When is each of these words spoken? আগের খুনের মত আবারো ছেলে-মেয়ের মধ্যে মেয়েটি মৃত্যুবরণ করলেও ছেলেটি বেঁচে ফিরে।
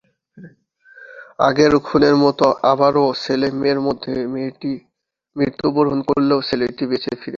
আগের 1.39 1.73
খুনের 1.79 2.15
মত 2.23 2.39
আবারো 2.71 3.03
ছেলে-মেয়ের 3.23 3.79
মধ্যে 3.87 4.13
মেয়েটি 4.33 4.71
মৃত্যুবরণ 5.35 5.99
করলেও 6.09 6.39
ছেলেটি 6.41 6.83
বেঁচে 6.91 7.11
ফিরে। 7.13 7.29